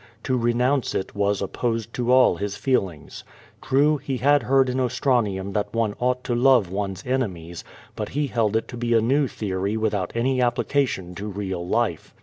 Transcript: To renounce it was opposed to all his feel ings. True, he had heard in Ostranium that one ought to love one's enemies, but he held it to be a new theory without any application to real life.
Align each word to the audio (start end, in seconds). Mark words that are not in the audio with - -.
To 0.23 0.35
renounce 0.35 0.95
it 0.95 1.13
was 1.13 1.43
opposed 1.43 1.93
to 1.93 2.11
all 2.11 2.35
his 2.37 2.55
feel 2.55 2.89
ings. 2.89 3.23
True, 3.61 3.97
he 3.97 4.17
had 4.17 4.41
heard 4.41 4.67
in 4.67 4.79
Ostranium 4.79 5.53
that 5.53 5.75
one 5.75 5.93
ought 5.99 6.23
to 6.23 6.33
love 6.33 6.71
one's 6.71 7.05
enemies, 7.05 7.63
but 7.95 8.09
he 8.09 8.25
held 8.25 8.55
it 8.55 8.67
to 8.69 8.77
be 8.77 8.95
a 8.95 8.99
new 9.01 9.27
theory 9.27 9.77
without 9.77 10.11
any 10.15 10.41
application 10.41 11.13
to 11.13 11.27
real 11.27 11.67
life. 11.67 12.15